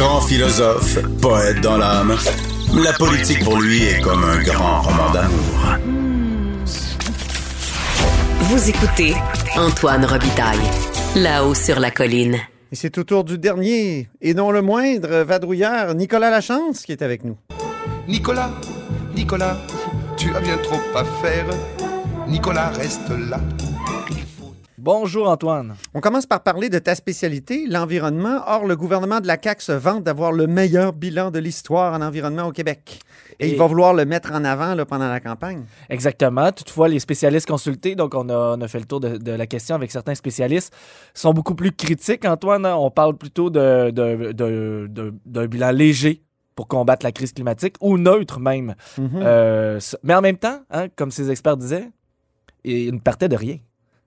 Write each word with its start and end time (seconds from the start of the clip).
Grand 0.00 0.22
philosophe, 0.22 0.98
poète 1.20 1.60
dans 1.60 1.76
l'âme, 1.76 2.16
la 2.74 2.94
politique 2.94 3.44
pour 3.44 3.60
lui 3.60 3.82
est 3.82 4.00
comme 4.00 4.24
un 4.24 4.42
grand 4.42 4.80
roman 4.80 5.10
d'amour. 5.10 5.76
Vous 8.40 8.70
écoutez 8.70 9.14
Antoine 9.58 10.06
Robitaille, 10.06 10.56
là-haut 11.16 11.52
sur 11.52 11.78
la 11.78 11.90
colline. 11.90 12.38
Et 12.72 12.76
c'est 12.76 12.96
au 12.96 13.04
tour 13.04 13.24
du 13.24 13.36
dernier, 13.36 14.08
et 14.22 14.32
non 14.32 14.50
le 14.52 14.62
moindre, 14.62 15.22
vadrouilleur, 15.22 15.94
Nicolas 15.94 16.30
Lachance, 16.30 16.80
qui 16.80 16.92
est 16.92 17.02
avec 17.02 17.22
nous. 17.22 17.36
Nicolas, 18.08 18.52
Nicolas, 19.14 19.58
tu 20.16 20.34
as 20.34 20.40
bien 20.40 20.56
trop 20.56 20.80
à 20.96 21.04
faire. 21.04 21.44
Nicolas, 22.26 22.70
reste 22.70 23.10
là. 23.28 23.38
Bonjour 24.84 25.28
Antoine. 25.28 25.74
On 25.92 26.00
commence 26.00 26.24
par 26.24 26.42
parler 26.42 26.70
de 26.70 26.78
ta 26.78 26.94
spécialité, 26.94 27.66
l'environnement. 27.68 28.40
Or, 28.46 28.64
le 28.64 28.76
gouvernement 28.76 29.20
de 29.20 29.26
la 29.26 29.36
CAQ 29.38 29.62
se 29.62 29.72
vante 29.72 30.04
d'avoir 30.04 30.32
le 30.32 30.46
meilleur 30.46 30.94
bilan 30.94 31.30
de 31.30 31.38
l'histoire 31.38 31.92
en 31.92 32.00
environnement 32.00 32.46
au 32.46 32.52
Québec. 32.52 32.98
Et, 33.38 33.48
Et- 33.48 33.52
il 33.52 33.58
va 33.58 33.66
vouloir 33.66 33.92
le 33.92 34.06
mettre 34.06 34.32
en 34.32 34.42
avant 34.42 34.74
là, 34.74 34.86
pendant 34.86 35.10
la 35.10 35.20
campagne. 35.20 35.64
Exactement. 35.90 36.50
Toutefois, 36.50 36.88
les 36.88 36.98
spécialistes 36.98 37.46
consultés, 37.46 37.94
donc 37.94 38.14
on 38.14 38.30
a, 38.30 38.56
on 38.56 38.60
a 38.62 38.68
fait 38.68 38.78
le 38.78 38.86
tour 38.86 39.00
de, 39.00 39.18
de 39.18 39.32
la 39.32 39.46
question 39.46 39.74
avec 39.74 39.90
certains 39.90 40.14
spécialistes, 40.14 40.74
sont 41.12 41.34
beaucoup 41.34 41.54
plus 41.54 41.72
critiques, 41.72 42.24
Antoine. 42.24 42.64
On 42.64 42.90
parle 42.90 43.18
plutôt 43.18 43.50
de- 43.50 43.90
de- 43.90 45.12
d'un 45.26 45.46
bilan 45.46 45.72
léger 45.72 46.22
pour 46.56 46.68
combattre 46.68 47.04
la 47.04 47.12
crise 47.12 47.34
climatique, 47.34 47.76
ou 47.82 47.98
neutre 47.98 48.40
même. 48.40 48.74
Mhm. 48.96 49.10
Euh, 49.16 49.78
mais 50.04 50.14
en 50.14 50.22
même 50.22 50.38
temps, 50.38 50.60
hein, 50.70 50.86
comme 50.96 51.10
ces 51.10 51.30
experts 51.30 51.58
disaient, 51.58 51.90
il 52.64 52.94
ne 52.94 52.98
partait 52.98 53.28
de 53.28 53.36
rien. 53.36 53.58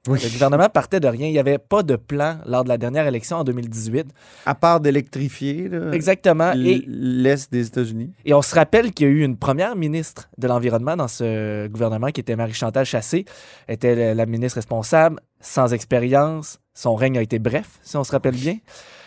Oui. 0.10 0.20
Le 0.22 0.30
gouvernement 0.30 0.68
partait 0.68 1.00
de 1.00 1.08
rien. 1.08 1.28
Il 1.28 1.32
n'y 1.32 1.40
avait 1.40 1.58
pas 1.58 1.82
de 1.82 1.96
plan 1.96 2.40
lors 2.46 2.66
de 2.66 2.70
la 2.70 2.78
dernière 2.78 3.08
élection 3.08 3.38
en 3.38 3.44
2018. 3.46 4.08
À 4.46 4.54
part 4.54 4.82
d'électrifier 4.82 5.70
Exactement. 5.94 6.52
Et 6.54 6.84
l'Est 6.88 7.52
des 7.52 7.68
États-Unis. 7.68 8.12
Et 8.26 8.34
on 8.34 8.42
se 8.42 8.54
rappelle 8.54 8.92
qu'il 8.92 9.08
y 9.08 9.10
a 9.10 9.14
eu 9.14 9.24
une 9.24 9.38
première 9.38 9.78
ministre 9.78 10.30
de 10.38 10.48
l'Environnement 10.48 10.98
dans 10.98 11.08
ce 11.08 11.68
gouvernement 11.68 12.08
qui 12.08 12.20
était 12.20 12.36
Marie-Chantal 12.36 12.86
Chassé. 12.86 13.24
Elle 13.68 13.76
était 13.76 13.96
la, 13.96 14.14
la 14.14 14.26
ministre 14.26 14.58
responsable, 14.58 15.22
sans 15.40 15.74
expérience. 15.74 16.60
Son 16.74 16.96
règne 16.96 17.18
a 17.18 17.22
été 17.22 17.40
bref, 17.40 17.80
si 17.82 17.96
on 17.96 18.04
se 18.04 18.12
rappelle 18.12 18.36
bien. 18.36 18.58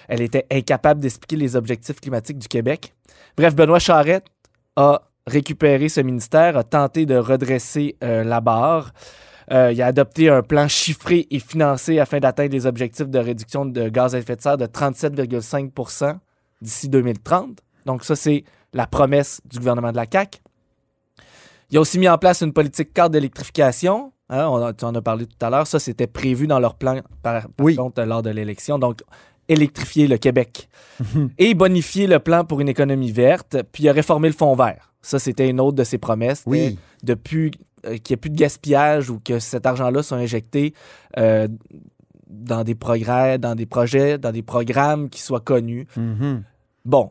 Elle 0.09 0.23
était 0.23 0.47
incapable 0.51 1.01
d'expliquer 1.01 1.37
les 1.37 1.57
objectifs 1.57 2.01
climatiques 2.01 2.39
du 2.39 2.49
Québec. 2.49 2.95
Bref, 3.37 3.55
Benoît 3.55 3.81
Charette 3.81 4.29
a 4.77 5.03
récupéré 5.27 5.89
ce 5.89 6.01
ministère, 6.01 6.57
a 6.57 6.65
tenté 6.65 7.05
de 7.05 7.17
redresser 7.17 7.97
euh, 8.03 8.25
la 8.25 8.41
barre. 8.41 8.93
Euh, 9.53 9.73
il 9.73 9.81
a 9.81 9.87
adopté 9.87 10.29
un 10.29 10.43
plan 10.43 10.67
chiffré 10.67 11.27
et 11.31 11.39
financé 11.39 11.99
afin 12.01 12.19
d'atteindre 12.19 12.53
les 12.53 12.67
objectifs 12.67 13.09
de 13.09 13.19
réduction 13.19 13.65
de 13.65 13.89
gaz 13.89 14.15
à 14.15 14.19
effet 14.19 14.35
de 14.37 14.41
serre 14.43 14.57
de 14.59 14.67
37,5% 14.67 16.19
d'ici 16.61 16.89
2030. 16.89 17.59
Donc 17.85 18.05
ça, 18.05 18.17
c'est 18.17 18.45
la 18.73 18.87
promesse 18.87 19.41
du 19.45 19.59
gouvernement 19.59 19.93
de 19.93 19.97
la 19.97 20.07
CAQ. 20.11 20.41
Il 21.71 21.79
a 21.79 21.81
aussi 21.81 21.99
mis 21.99 22.09
en 22.09 22.19
place 22.19 22.43
une 22.43 22.53
politique 22.53 22.93
cadre 22.93 23.11
d'électrification. 23.11 24.13
Hein, 24.29 24.47
on 24.49 24.73
tu 24.73 24.85
en 24.85 24.95
as 24.95 25.03
parlé 25.03 25.27
tout 25.27 25.37
à 25.45 25.51
l'heure. 25.51 25.67
Ça, 25.67 25.79
c'était 25.79 26.07
prévu 26.09 26.47
dans 26.47 26.59
leur 26.59 26.75
plan, 26.75 27.01
par, 27.23 27.43
par 27.43 27.65
Oui. 27.65 27.77
contre, 27.77 28.03
lors 28.03 28.23
de 28.23 28.31
l'élection. 28.31 28.79
Donc, 28.79 29.03
électrifier 29.49 30.07
le 30.07 30.19
Québec. 30.19 30.69
Et 31.39 31.55
bonifier 31.55 32.07
le 32.07 32.19
plan 32.19 32.45
pour 32.45 32.61
une 32.61 32.69
économie 32.69 33.13
verte. 33.13 33.59
Puis, 33.73 33.85
il 33.85 33.89
a 33.89 33.93
réformé 33.93 34.29
le 34.29 34.35
fonds 34.35 34.55
vert. 34.55 34.93
Ça, 35.03 35.19
c'était 35.19 35.49
une 35.49 35.61
autre 35.61 35.77
de 35.77 35.85
ses 35.85 35.99
promesses. 35.99 36.43
Oui. 36.47 36.61
C'était 36.61 36.79
De 37.03 37.15
plus, 37.15 37.51
euh, 37.87 37.99
qu'il 37.99 38.13
n'y 38.13 38.15
ait 38.15 38.17
plus 38.17 38.31
de 38.31 38.37
gaspillage 38.37 39.11
ou 39.11 39.21
que 39.21 39.39
cet 39.39 39.67
argent-là 39.67 40.03
soit 40.03 40.19
injecté 40.19 40.75
euh, 41.19 41.49
dans 42.29 42.65
des 42.65 42.75
progrès, 42.75 43.39
dans 43.39 43.55
des 43.55 43.67
projets, 43.67 44.19
dans 44.19 44.33
des 44.33 44.43
programmes 44.43 45.09
qui 45.09 45.21
soient 45.21 45.41
connus. 45.41 45.87
Mhm. 45.97 46.43
Bon, 46.85 47.11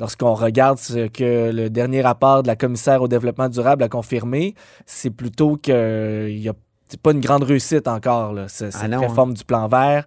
lorsqu'on 0.00 0.34
regarde 0.34 0.78
ce 0.78 1.08
que 1.08 1.50
le 1.52 1.68
dernier 1.68 2.02
rapport 2.02 2.42
de 2.42 2.46
la 2.46 2.56
commissaire 2.56 3.02
au 3.02 3.08
développement 3.08 3.48
durable 3.48 3.82
a 3.82 3.88
confirmé, 3.88 4.54
c'est 4.86 5.10
plutôt 5.10 5.56
que 5.56 6.28
il 6.30 6.38
y 6.38 6.48
a 6.48 6.54
c'est 6.88 7.00
pas 7.00 7.12
une 7.12 7.20
grande 7.20 7.42
réussite 7.44 7.88
encore, 7.88 8.32
là, 8.32 8.48
ce- 8.48 8.70
cette 8.70 8.92
Ah 8.92 8.98
réforme 8.98 9.34
du 9.34 9.44
plan 9.44 9.68
vert. 9.68 10.04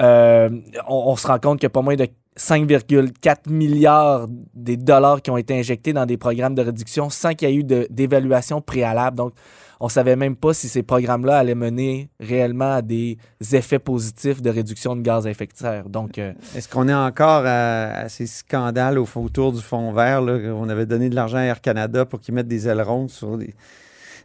Euh, 0.00 0.48
on, 0.88 1.04
on 1.12 1.16
se 1.16 1.26
rend 1.26 1.38
compte 1.38 1.58
qu'il 1.58 1.64
y 1.64 1.66
a 1.66 1.70
pas 1.70 1.82
moins 1.82 1.96
de 1.96 2.06
5,4 2.36 3.50
milliards 3.50 4.26
des 4.54 4.76
dollars 4.76 5.22
qui 5.22 5.30
ont 5.30 5.36
été 5.36 5.58
injectés 5.58 5.92
dans 5.92 6.06
des 6.06 6.16
programmes 6.16 6.54
de 6.54 6.62
réduction 6.62 7.10
sans 7.10 7.34
qu'il 7.34 7.48
y 7.48 7.52
ait 7.52 7.56
eu 7.56 7.64
d'évaluation 7.90 8.60
préalable. 8.60 9.16
Donc, 9.16 9.32
on 9.80 9.88
savait 9.88 10.16
même 10.16 10.34
pas 10.36 10.54
si 10.54 10.68
ces 10.68 10.82
programmes-là 10.82 11.38
allaient 11.38 11.54
mener 11.54 12.10
réellement 12.20 12.72
à 12.74 12.82
des 12.82 13.16
effets 13.52 13.78
positifs 13.78 14.42
de 14.42 14.50
réduction 14.50 14.96
de 14.96 15.02
gaz 15.02 15.26
à 15.26 15.30
effet 15.30 15.46
de 15.46 15.52
serre. 15.56 15.88
Donc, 15.88 16.18
euh, 16.18 16.32
Est-ce 16.56 16.68
qu'on 16.68 16.88
est 16.88 16.94
encore 16.94 17.42
à, 17.44 17.86
à 17.90 18.08
ces 18.08 18.26
scandales 18.26 18.98
au, 18.98 19.06
autour 19.16 19.52
du 19.52 19.60
fond 19.60 19.92
vert? 19.92 20.20
Là, 20.20 20.52
on 20.54 20.68
avait 20.68 20.86
donné 20.86 21.08
de 21.08 21.14
l'argent 21.14 21.38
à 21.38 21.42
Air 21.42 21.60
Canada 21.60 22.04
pour 22.04 22.20
qu'ils 22.20 22.34
mettent 22.34 22.48
des 22.48 22.68
ailerons 22.68 23.06
sur 23.08 23.36
des... 23.38 23.54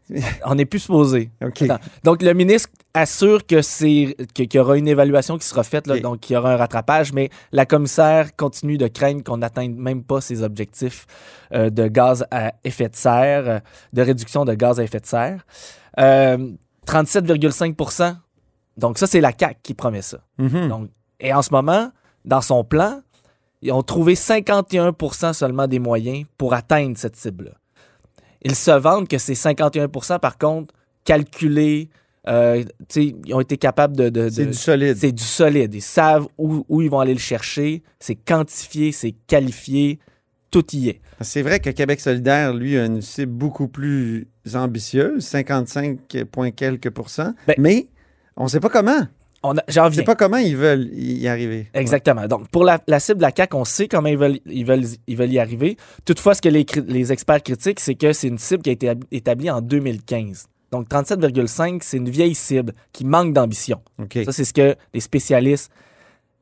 on 0.46 0.56
n'est 0.56 0.66
plus 0.66 0.80
supposé. 0.80 1.32
Donc, 2.04 2.22
le 2.22 2.34
ministre 2.34 2.70
assure 2.94 3.46
que 3.46 3.62
c'est 3.62 4.16
qu'il 4.34 4.54
y 4.54 4.60
aura 4.60 4.78
une 4.78 4.88
évaluation 4.88 5.38
qui 5.38 5.48
sera 5.48 5.64
faite, 5.64 5.88
là, 5.88 6.00
donc 6.00 6.20
qu'il 6.20 6.36
y 6.36 6.38
aura 6.38 6.54
un 6.54 6.58
rattrapage, 6.58 7.14
mais 7.14 7.30
la 7.52 7.66
commissaire 7.66 8.36
continue 8.36 8.78
de 8.78 8.88
craindre 8.88 9.24
qu'on 9.24 9.38
n'atteigne 9.38 9.74
même 9.76 10.04
pas 10.04 10.22
ses 10.22 10.44
objectifs 10.44 11.06
euh, 11.54 11.70
de 11.70 11.88
gaz 11.88 12.26
à 12.32 12.54
effet 12.64 12.90
de 12.90 12.96
serre, 12.96 13.50
euh, 13.50 13.60
de 13.94 14.02
réduction 14.02 14.46
de 14.46 14.54
gaz 14.54 14.80
à 14.80 14.84
effet 14.84 15.00
de 15.00 15.06
serre. 15.06 15.46
Euh, 16.00 16.52
37,5% 16.88 18.16
Donc, 18.78 18.98
ça, 18.98 19.08
c'est 19.08 19.22
la 19.22 19.32
CAC 19.32 19.60
qui 19.64 19.74
promet 19.74 20.02
ça. 20.02 20.20
Mhm. 20.38 20.68
Donc, 20.68 20.90
et 21.20 21.34
en 21.34 21.42
ce 21.42 21.52
moment, 21.52 21.92
dans 22.26 22.42
son 22.42 22.64
plan, 22.64 23.02
ils 23.62 23.72
ont 23.72 23.84
trouvé 23.84 24.16
51% 24.16 25.34
seulement 25.34 25.68
des 25.68 25.80
moyens 25.80 26.26
pour 26.38 26.54
atteindre 26.54 26.98
cette 26.98 27.16
cible-là. 27.16 27.52
Ils 28.44 28.56
se 28.56 28.72
vantent 28.72 29.08
que 29.08 29.18
ces 29.18 29.34
51% 29.34 30.20
par 30.20 30.38
contre, 30.38 30.74
calculés, 31.06 31.90
euh, 32.28 32.64
ils 32.96 33.34
ont 33.34 33.42
été 33.42 33.58
capables 33.58 33.96
de... 33.98 34.10
de- 34.10 34.30
C'est 34.30 34.46
du 34.46 34.54
solide. 34.54 34.98
C'est 34.98 35.12
du 35.12 35.24
solide. 35.24 35.74
Ils 35.76 35.82
savent 35.82 36.28
où, 36.38 36.66
où 36.70 36.82
ils 36.82 36.90
vont 36.90 37.00
aller 37.00 37.14
le 37.14 37.20
chercher. 37.20 37.84
C'est 38.00 38.16
quantifié, 38.16 38.92
c'est 38.92 39.14
qualifié. 39.28 40.00
Tout 40.52 40.66
y 40.76 40.90
est. 40.90 41.02
C'est 41.22 41.42
vrai 41.42 41.60
que 41.60 41.70
Québec 41.72 42.00
solidaire, 42.00 42.54
lui, 42.54 42.78
a 42.78 42.86
une 42.86 43.02
cible 43.02 43.32
beaucoup 43.32 43.68
plus 43.68 44.28
ambitieuse, 44.54 45.24
55 45.26 45.98
point 46.32 46.52
quelques 46.52 46.92
pourcents, 46.92 47.34
Ben- 47.48 47.56
mais 47.58 47.88
on 48.38 48.44
ne 48.44 48.50
sait 48.50 48.60
pas 48.60 48.70
comment. 48.70 49.08
On 49.46 49.58
a- 49.58 49.64
J'en 49.68 49.90
viens. 49.90 50.04
pas 50.04 50.16
comment 50.16 50.38
ils 50.38 50.56
veulent 50.56 50.90
y 50.94 51.28
arriver. 51.28 51.68
Exactement. 51.74 52.26
Donc, 52.28 52.48
pour 52.48 52.64
la, 52.64 52.80
la 52.88 53.00
cible 53.02 53.18
de 53.18 53.24
la 53.24 53.32
CAQ, 53.36 53.56
on 53.58 53.66
sait 53.66 53.88
comment 53.90 54.08
ils 54.08 54.18
veulent, 54.18 54.40
ils 54.46 54.66
veulent, 54.66 54.86
ils 55.06 55.18
veulent 55.18 55.32
y 55.34 55.40
arriver. 55.40 55.76
Toutefois, 56.06 56.34
ce 56.34 56.42
que 56.42 56.50
les, 56.50 56.66
les 56.88 57.12
experts 57.12 57.44
critiquent, 57.44 57.80
c'est 57.82 57.96
que 57.96 58.14
c'est 58.14 58.30
une 58.30 58.38
cible 58.38 58.64
qui 58.64 58.70
a 58.70 58.74
été 58.74 58.90
ab- 58.90 59.04
établie 59.12 59.50
en 59.52 59.60
2015. 59.62 60.48
Donc, 60.72 60.88
37,5, 60.90 61.80
c'est 61.84 61.98
une 61.98 62.10
vieille 62.10 62.36
cible 62.36 62.74
qui 62.94 63.06
manque 63.06 63.34
d'ambition. 63.34 63.82
Ça, 64.26 64.32
c'est 64.32 64.46
ce 64.46 64.54
que 64.54 64.76
les 64.94 65.00
spécialistes 65.02 65.70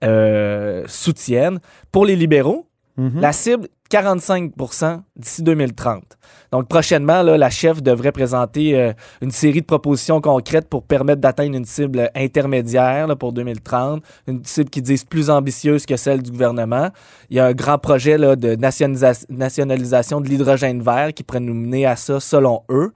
euh, 0.04 0.84
soutiennent. 0.88 1.60
Pour 1.92 2.06
les 2.06 2.16
libéraux, 2.16 2.68
Mhm. 2.98 3.20
la 3.22 3.34
cible 3.34 3.68
45% 3.92 5.02
d'ici 5.16 5.44
2030. 5.44 6.04
Donc, 6.52 6.68
prochainement, 6.68 7.22
là, 7.24 7.38
la 7.38 7.50
chef 7.50 7.82
devrait 7.82 8.12
présenter 8.12 8.78
euh, 8.80 8.94
une 9.22 9.32
série 9.32 9.62
de 9.62 9.66
propositions 9.66 10.20
concrètes 10.22 10.68
pour 10.70 10.84
permettre 10.84 11.22
d'atteindre 11.22 11.56
une 11.56 11.66
cible 11.66 12.10
intermédiaire 12.16 13.08
là, 13.08 13.16
pour 13.16 13.32
2030, 13.34 14.02
une 14.28 14.44
cible 14.44 14.70
qui 14.70 14.82
dise 14.82 15.04
plus 15.06 15.30
ambitieuse 15.30 15.86
que 15.86 15.96
celle 15.96 16.22
du 16.22 16.32
gouvernement. 16.32 16.90
Il 17.30 17.38
y 17.38 17.40
a 17.40 17.46
un 17.46 17.54
grand 17.54 17.78
projet 17.78 18.18
là, 18.18 18.36
de 18.36 18.56
nationalisa- 18.56 19.26
nationalisation 19.30 20.20
de 20.20 20.28
l'hydrogène 20.28 20.82
vert 20.82 21.14
qui 21.14 21.24
pourrait 21.24 21.40
nous 21.40 21.54
mener 21.54 21.86
à 21.86 21.96
ça, 21.96 22.20
selon 22.20 22.64
eux. 22.70 22.92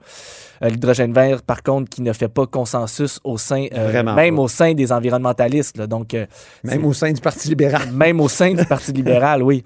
Euh, 0.62 0.68
l'hydrogène 0.68 1.12
vert, 1.12 1.42
par 1.42 1.62
contre, 1.62 1.88
qui 1.90 2.02
ne 2.02 2.12
fait 2.12 2.28
pas 2.28 2.46
consensus 2.46 3.20
au 3.24 3.36
sein, 3.38 3.66
euh, 3.74 4.02
même 4.14 4.36
pas. 4.36 4.42
au 4.42 4.48
sein 4.48 4.72
des 4.74 4.92
environnementalistes. 4.92 5.80
Donc, 5.82 6.14
Même 6.64 6.84
au 6.84 6.92
sein 6.92 7.12
du 7.12 7.20
Parti 7.20 7.48
libéral. 7.48 7.90
même 7.92 8.20
au 8.20 8.28
sein 8.28 8.52
du 8.54 8.64
Parti 8.64 8.92
libéral, 8.92 9.42
oui. 9.42 9.62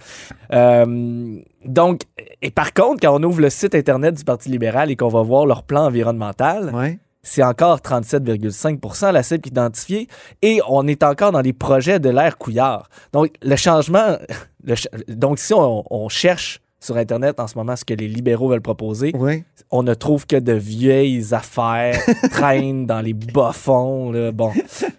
Euh, 0.52 1.38
donc, 1.64 2.02
et 2.43 2.50
par 2.50 2.73
contre, 2.73 3.00
quand 3.00 3.19
on 3.19 3.23
ouvre 3.23 3.41
le 3.41 3.50
site 3.50 3.75
Internet 3.75 4.14
du 4.17 4.25
Parti 4.25 4.49
libéral 4.49 4.91
et 4.91 4.97
qu'on 4.97 5.08
va 5.08 5.23
voir 5.23 5.47
leur 5.47 5.62
plan 5.62 5.87
environnemental, 5.87 6.75
Ouais. 6.75 6.99
c'est 7.23 7.43
encore 7.43 7.79
37,5% 7.81 9.12
la 9.12 9.23
cible 9.23 9.47
identifiée 9.49 10.08
et 10.43 10.61
on 10.69 10.87
est 10.87 11.02
encore 11.02 11.32
dans 11.32 11.41
les 11.41 11.52
projets 11.52 12.00
de 12.00 12.08
l'ère 12.11 12.38
Couillard. 12.38 12.88
Donc, 13.12 13.31
le 13.43 13.56
changement, 13.56 14.17
le 14.64 14.75
donc 15.08 15.38
si 15.38 15.55
on, 15.55 15.85
on 15.91 16.08
cherche 16.08 16.61
sur 16.81 16.97
Internet 16.97 17.38
en 17.38 17.47
ce 17.47 17.56
moment 17.59 17.77
ce 17.77 17.85
que 17.85 17.93
les 17.94 18.09
libéraux 18.09 18.49
veulent 18.49 18.62
proposer, 18.62 19.12
Oui. 19.15 19.44
on 19.71 19.82
ne 19.82 19.93
trouve 19.94 20.27
que 20.27 20.37
de 20.37 20.53
vieilles 20.55 21.35
affaires 21.35 21.99
traînent 22.32 22.87
dans 22.87 23.00
les 23.03 23.12
bas-fonds. 23.12 24.11
là. 24.12 24.32
Bon, 24.32 24.50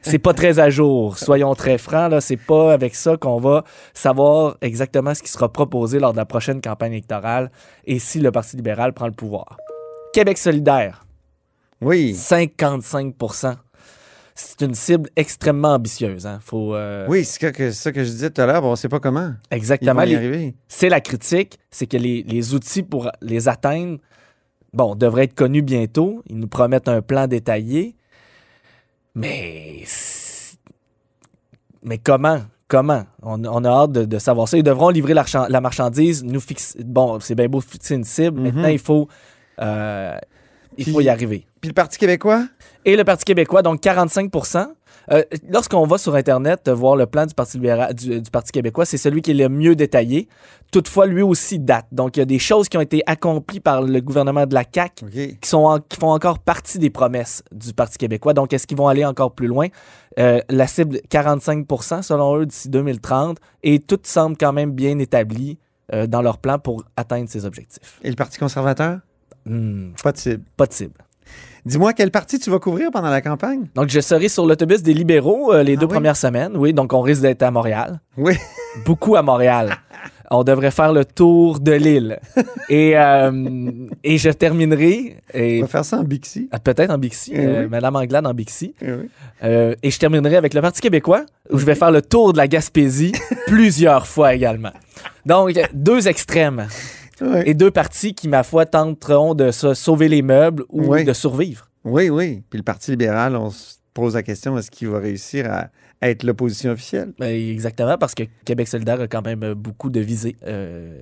c'est 0.02 0.20
pas 0.20 0.34
très 0.34 0.60
à 0.60 0.70
jour. 0.70 1.18
Soyons 1.18 1.56
très 1.56 1.78
francs, 1.80 2.12
là, 2.12 2.22
c'est 2.22 2.38
pas 2.38 2.72
avec 2.74 2.94
ça 2.96 3.18
qu'on 3.18 3.40
va 3.40 3.64
savoir 3.94 4.58
exactement 4.62 5.14
ce 5.16 5.24
qui 5.24 5.30
sera 5.32 5.52
proposé 5.52 6.00
lors 6.00 6.12
de 6.14 6.18
la 6.18 6.26
prochaine 6.26 6.62
campagne 6.62 6.94
électorale 6.94 7.52
et 7.86 7.98
si 8.00 8.20
le 8.20 8.32
Parti 8.32 8.56
libéral 8.58 8.94
prend 8.94 9.08
le 9.08 9.12
pouvoir. 9.14 9.58
Québec 10.14 10.38
solidaire, 10.38 11.06
Oui. 11.82 12.14
55 12.14 13.16
C'est 14.36 14.62
une 14.62 14.74
cible 14.76 15.10
extrêmement 15.16 15.74
ambitieuse. 15.74 16.26
Hein. 16.26 16.40
Faut, 16.42 16.74
euh, 16.74 17.06
Oui, 17.10 17.26
c'est 17.26 17.52
que- 17.52 17.72
ça 17.72 17.92
que 17.92 18.04
je 18.04 18.10
disais 18.10 18.30
tout 18.30 18.42
à 18.42 18.46
l'heure, 18.46 18.62
bon, 18.62 18.70
on 18.70 18.72
ne 18.72 18.76
sait 18.76 18.90
pas 18.90 19.00
comment. 19.00 19.34
Exactement. 19.52 20.04
c'est 20.68 20.90
la 20.90 21.02
critique, 21.02 21.60
c'est 21.70 21.86
que 21.88 21.98
les, 21.98 22.24
les 22.24 22.54
outils 22.54 22.84
pour 22.84 23.12
les 23.22 23.48
atteindre, 23.50 23.98
bon, 24.74 24.96
devraient 24.96 25.26
être 25.26 25.36
connus 25.36 25.62
bientôt. 25.62 26.24
Ils 26.28 26.38
nous 26.40 26.48
promettent 26.48 26.88
un 26.88 27.02
plan 27.02 27.28
détaillé. 27.28 27.96
Mais. 29.16 29.84
Mais 31.84 31.98
comment? 31.98 32.42
Comment? 32.68 33.04
On, 33.22 33.44
on 33.44 33.66
a 33.66 33.70
hâte 33.70 33.92
de, 33.92 34.06
de 34.06 34.18
savoir 34.20 34.48
ça. 34.48 34.58
Ils 34.58 34.64
devront 34.64 34.90
livrer 34.90 35.14
la, 35.14 35.24
marchan- 35.24 35.48
la 35.50 35.60
marchandise, 35.62 36.24
nous 36.24 36.40
fixer. 36.40 36.82
Bon, 36.86 37.20
c'est 37.20 37.36
bien 37.36 37.50
beau 37.50 37.60
fixer 37.60 37.96
une 37.96 38.06
cible. 38.06 38.40
Mhm. 38.40 38.46
Maintenant, 38.46 38.68
il 38.70 38.80
faut. 38.80 39.08
euh, 39.60 40.18
il 40.78 40.90
faut 40.92 41.02
y 41.02 41.10
arriver. 41.10 41.46
Puis 41.60 41.70
le 41.70 41.74
Parti 41.74 41.98
québécois? 41.98 42.46
Et 42.86 42.96
le 42.96 43.04
Parti 43.04 43.26
québécois, 43.26 43.62
donc 43.62 43.82
45 43.82 44.32
Euh, 45.12 45.24
Lorsqu'on 45.50 45.86
va 45.86 45.98
sur 45.98 46.16
Internet 46.16 46.68
euh, 46.68 46.74
voir 46.74 46.96
le 46.96 47.06
plan 47.06 47.26
du 47.26 47.34
Parti, 47.34 47.58
libéral, 47.58 47.94
du, 47.94 48.22
du 48.22 48.32
Parti 48.32 48.52
québécois, 48.52 48.86
c'est 48.86 48.98
celui 48.98 49.22
qui 49.22 49.32
est 49.32 49.36
le 49.36 49.50
mieux 49.50 49.76
détaillé. 49.76 50.28
Toutefois, 50.72 51.06
lui 51.06 51.22
aussi 51.22 51.60
date. 51.60 51.86
Donc, 51.92 52.16
il 52.16 52.20
y 52.20 52.24
a 52.24 52.26
des 52.26 52.40
choses 52.40 52.70
qui 52.70 52.78
ont 52.78 52.82
été 52.82 53.02
accomplies 53.06 53.60
par 53.60 53.82
le 53.82 54.00
gouvernement 54.00 54.46
de 54.46 54.54
la 54.54 54.64
CAQ 54.64 55.06
qui, 55.42 55.50
sont 55.50 55.66
en- 55.66 55.80
qui 55.80 55.98
font 55.98 56.12
encore 56.12 56.40
partie 56.40 56.80
des 56.80 56.90
promesses 56.90 57.44
du 57.52 57.74
Parti 57.74 57.98
québécois. 57.98 58.34
Donc, 58.34 58.54
est-ce 58.54 58.66
qu'ils 58.68 58.78
vont 58.78 58.88
aller 58.88 59.04
encore 59.06 59.34
plus 59.34 59.48
loin? 59.48 59.68
Euh, 60.20 60.40
la 60.50 60.68
cible 60.68 61.00
45 61.10 61.66
selon 62.04 62.38
eux 62.38 62.46
d'ici 62.46 62.70
2030 62.70 63.38
et 63.64 63.80
tout 63.80 64.00
semble 64.04 64.38
quand 64.38 64.54
même 64.54 64.72
bien 64.72 64.98
établi 65.00 65.58
euh, 65.94 66.08
dans 66.08 66.22
leur 66.22 66.38
plan 66.38 66.58
pour 66.60 66.84
atteindre 66.96 67.28
ces 67.30 67.46
objectifs. 67.46 68.00
Et 68.04 68.10
le 68.10 68.16
Parti 68.16 68.38
conservateur? 68.38 69.00
Hmm, 69.46 69.92
Pas 70.04 70.12
de 70.12 70.18
cible. 70.18 70.44
pas 70.58 70.66
de 70.68 70.74
cible. 70.74 70.94
Dis-moi, 71.66 71.94
quel 71.94 72.10
parti 72.10 72.40
tu 72.40 72.50
vas 72.50 72.58
couvrir 72.60 72.90
pendant 72.92 73.10
la 73.10 73.22
campagne? 73.22 73.66
Donc, 73.76 73.90
je 73.90 74.00
serai 74.00 74.30
sur 74.30 74.46
l'autobus 74.48 74.82
des 74.82 74.94
libéraux 74.96 75.54
euh, 75.54 75.62
les 75.64 75.74
Ah 75.74 75.76
deux 75.82 75.86
oui? 75.86 75.92
premières 75.94 76.18
semaines. 76.18 76.54
Oui, 76.58 76.74
donc 76.74 76.92
on 76.94 77.02
risque 77.02 77.22
d'être 77.22 77.44
à 77.44 77.52
Montréal. 77.52 78.00
Oui. 78.18 78.34
Beaucoup 78.86 79.16
à 79.16 79.22
Montréal. 79.22 79.76
On 80.32 80.44
devrait 80.44 80.72
faire 80.72 80.92
le 80.94 81.04
tour 81.06 81.60
de 81.60 81.74
l'île. 81.74 82.18
Et, 82.70 82.98
euh, 82.98 83.70
et 84.04 84.18
je 84.18 84.30
terminerai, 84.30 85.18
et, 85.34 85.60
On 85.60 85.62
va 85.64 85.68
faire 85.68 85.86
ça 85.86 85.98
en 86.00 86.04
Bixi. 86.04 86.48
ah, 86.52 86.58
peut-être 86.60 86.90
en 86.90 86.98
Bixi, 86.98 87.32
Eh 87.36 87.40
euh, 87.46 87.62
oui. 87.64 87.68
Madame 87.70 87.96
Anglade 87.98 88.26
en 88.26 88.34
Bixi. 88.34 88.74
Eh 88.82 88.92
oui. 88.94 89.10
Et 89.84 89.92
je 89.92 90.00
terminerai 90.00 90.38
avec 90.38 90.54
le 90.54 90.62
Parti 90.62 90.80
québécois, 90.82 91.26
où 91.52 91.58
je 91.60 91.66
vais 91.66 91.76
faire 91.76 91.92
le 91.92 92.02
tour 92.02 92.32
de 92.34 92.38
la 92.38 92.48
Gaspésie 92.48 93.12
plusieurs 93.48 94.08
fois 94.08 94.34
également. 94.34 94.72
Donc, 95.26 95.60
deux 95.74 96.08
extrêmes. 96.08 96.66
Et 97.46 97.54
deux 97.54 97.72
partis 97.72 98.14
qui, 98.14 98.28
ma 98.28 98.44
foi, 98.44 98.66
tenteront 98.66 99.34
de 99.36 99.52
se 99.52 99.74
sauver 99.74 100.08
les 100.08 100.22
meubles 100.22 100.64
ou 100.70 100.88
Oui. 100.94 101.04
de 101.04 101.14
survivre. 101.14 101.68
oui, 101.84 102.10
oui. 102.10 102.44
Puis 102.50 102.58
le 102.58 102.64
Parti 102.64 102.92
libéral, 102.92 103.36
on 103.36 103.50
se 103.52 103.76
pose 103.94 104.16
la 104.16 104.24
question, 104.24 104.58
est-ce 104.58 104.72
qu'il 104.72 104.88
va 104.90 105.00
réussir 105.00 105.52
à 105.52 105.68
à 106.04 106.10
être 106.10 106.24
l'opposition 106.24 106.72
officielle? 106.72 107.14
Ben, 107.20 107.28
exactement, 107.30 107.96
parce 107.96 108.16
que 108.16 108.24
Québec 108.44 108.68
solidaire 108.68 109.00
a 109.02 109.08
quand 109.08 109.24
même 109.24 109.54
beaucoup 109.54 109.92
de 109.92 110.00
visées 110.00 110.36
euh, 110.48 110.98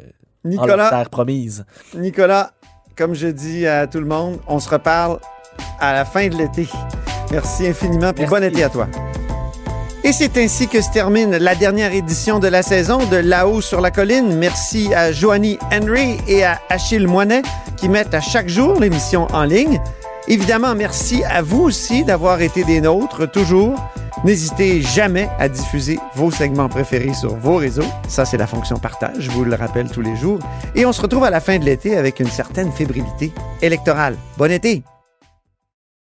en 0.45 0.50
Nicolas, 0.50 0.89
terre 0.89 1.10
promise. 1.10 1.66
Nicolas, 1.95 2.51
comme 2.98 3.13
je 3.13 3.27
dis 3.27 3.66
à 3.66 3.88
tout 3.88 4.01
le 4.01 4.06
monde, 4.06 4.39
on 4.45 4.60
se 4.60 4.68
reparle 4.69 5.19
à 5.80 5.94
la 5.94 6.04
fin 6.04 6.27
de 6.27 6.36
l'été. 6.36 6.68
Merci 7.31 7.68
infiniment, 7.68 8.12
Merci. 8.18 8.25
bon 8.25 8.44
été 8.44 8.62
à 8.66 8.68
toi. 8.69 8.89
Et 10.03 10.13
c'est 10.13 10.37
ainsi 10.37 10.67
que 10.67 10.81
se 10.81 10.89
termine 10.91 11.37
la 11.37 11.55
dernière 11.55 11.93
édition 11.93 12.39
de 12.39 12.47
la 12.47 12.63
saison 12.63 12.99
de 13.05 13.17
Là-haut 13.17 13.61
sur 13.61 13.81
la 13.81 13.91
colline. 13.91 14.35
Merci 14.37 14.93
à 14.93 15.11
Joanie 15.11 15.59
Henry 15.71 16.17
et 16.27 16.43
à 16.43 16.59
Achille 16.69 17.05
Moinet 17.05 17.41
qui 17.75 17.89
mettent 17.89 18.13
à 18.13 18.21
chaque 18.21 18.47
jour 18.47 18.79
l'émission 18.79 19.27
en 19.33 19.43
ligne. 19.43 19.79
Évidemment, 20.27 20.73
merci 20.73 21.23
à 21.25 21.41
vous 21.41 21.63
aussi 21.63 22.03
d'avoir 22.03 22.41
été 22.41 22.63
des 22.63 22.81
nôtres 22.81 23.29
toujours. 23.29 23.75
N'hésitez 24.23 24.81
jamais 24.81 25.29
à 25.39 25.47
diffuser 25.47 25.99
vos 26.15 26.31
segments 26.31 26.69
préférés 26.69 27.13
sur 27.13 27.35
vos 27.35 27.55
réseaux. 27.55 27.87
Ça, 28.07 28.25
c'est 28.25 28.37
la 28.37 28.47
fonction 28.47 28.77
partage, 28.77 29.15
je 29.19 29.31
vous 29.31 29.45
le 29.45 29.55
rappelle 29.55 29.89
tous 29.89 30.01
les 30.01 30.15
jours. 30.15 30.39
Et 30.75 30.85
on 30.85 30.93
se 30.93 31.01
retrouve 31.01 31.23
à 31.23 31.29
la 31.29 31.39
fin 31.39 31.57
de 31.57 31.65
l'été 31.65 31.97
avec 31.97 32.19
une 32.19 32.29
certaine 32.29 32.71
fébrilité 32.71 33.31
électorale. 33.61 34.17
Bon 34.37 34.51
été! 34.51 34.83